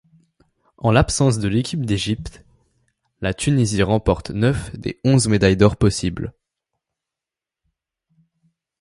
[0.79, 2.43] En l'absence de l'équipe d'Égypte,
[3.19, 6.33] la Tunisie remporte neuf des onze médailles d'or possibles.